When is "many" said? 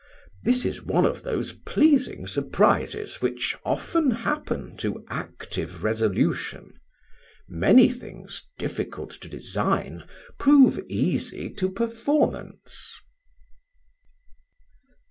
7.47-7.87